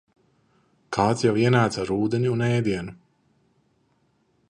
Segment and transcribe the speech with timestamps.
[0.97, 2.99] Kāds jau ienāca ar ūdeni un ēdienu.